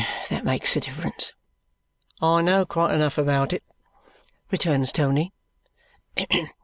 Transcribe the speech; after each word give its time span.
That 0.29 0.43
makes 0.43 0.75
a 0.75 0.79
difference." 0.79 1.31
"I 2.23 2.41
know 2.41 2.65
quite 2.65 2.91
enough 2.95 3.19
about 3.19 3.53
it," 3.53 3.61
returns 4.49 4.91
Tony. 4.91 5.31